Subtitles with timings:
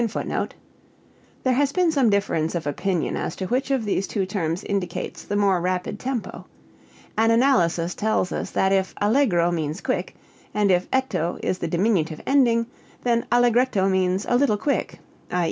[0.01, 0.55] [Footnote
[1.43, 4.63] 28: There has been some difference of opinion as to which of these two terms
[4.63, 6.47] indicates the more rapid tempo:
[7.15, 10.15] an analysis tells us that if allegro means quick,
[10.55, 12.65] and if etto is the diminutive ending,
[13.03, 15.39] then allegretto means a little quick _i.